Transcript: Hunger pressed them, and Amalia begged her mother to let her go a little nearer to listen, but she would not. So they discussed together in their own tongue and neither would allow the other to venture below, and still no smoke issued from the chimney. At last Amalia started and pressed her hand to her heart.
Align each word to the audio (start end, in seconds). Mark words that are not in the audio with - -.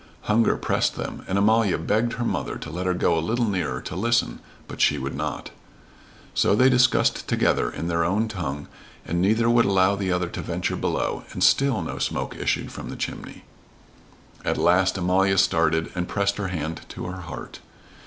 Hunger 0.21 0.57
pressed 0.57 0.95
them, 0.95 1.23
and 1.27 1.37
Amalia 1.37 1.77
begged 1.77 2.13
her 2.13 2.25
mother 2.25 2.55
to 2.55 2.71
let 2.71 2.87
her 2.87 2.95
go 2.95 3.15
a 3.15 3.21
little 3.21 3.45
nearer 3.45 3.79
to 3.81 3.95
listen, 3.95 4.39
but 4.67 4.81
she 4.81 4.97
would 4.97 5.13
not. 5.13 5.51
So 6.33 6.55
they 6.55 6.69
discussed 6.71 7.27
together 7.27 7.69
in 7.69 7.87
their 7.87 8.03
own 8.03 8.27
tongue 8.27 8.67
and 9.05 9.21
neither 9.21 9.47
would 9.47 9.65
allow 9.65 9.95
the 9.95 10.11
other 10.11 10.29
to 10.29 10.41
venture 10.41 10.75
below, 10.75 11.23
and 11.33 11.43
still 11.43 11.83
no 11.83 11.99
smoke 11.99 12.35
issued 12.35 12.71
from 12.71 12.89
the 12.89 12.95
chimney. 12.95 13.43
At 14.43 14.57
last 14.57 14.97
Amalia 14.97 15.37
started 15.37 15.91
and 15.93 16.07
pressed 16.09 16.37
her 16.37 16.47
hand 16.47 16.81
to 16.89 17.05
her 17.05 17.21
heart. 17.21 17.59